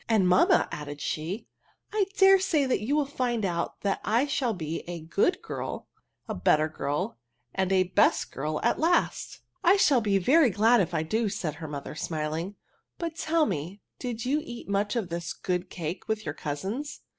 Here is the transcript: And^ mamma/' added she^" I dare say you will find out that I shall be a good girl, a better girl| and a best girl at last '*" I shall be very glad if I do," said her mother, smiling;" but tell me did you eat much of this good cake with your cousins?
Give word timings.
And^ 0.09 0.23
mamma/' 0.25 0.67
added 0.71 0.97
she^" 0.97 1.45
I 1.93 2.07
dare 2.17 2.39
say 2.39 2.65
you 2.75 2.95
will 2.95 3.05
find 3.05 3.45
out 3.45 3.81
that 3.81 4.01
I 4.03 4.25
shall 4.25 4.55
be 4.55 4.79
a 4.87 4.99
good 4.99 5.43
girl, 5.43 5.89
a 6.27 6.33
better 6.33 6.67
girl| 6.67 7.19
and 7.53 7.71
a 7.71 7.83
best 7.83 8.31
girl 8.31 8.59
at 8.63 8.79
last 8.79 9.41
'*" 9.47 9.55
I 9.63 9.75
shall 9.77 10.01
be 10.01 10.17
very 10.17 10.49
glad 10.49 10.81
if 10.81 10.95
I 10.95 11.03
do," 11.03 11.29
said 11.29 11.53
her 11.61 11.67
mother, 11.67 11.93
smiling;" 11.93 12.55
but 12.97 13.15
tell 13.15 13.45
me 13.45 13.83
did 13.99 14.25
you 14.25 14.41
eat 14.43 14.67
much 14.67 14.95
of 14.95 15.09
this 15.09 15.33
good 15.33 15.69
cake 15.69 16.07
with 16.07 16.25
your 16.25 16.33
cousins? 16.33 17.01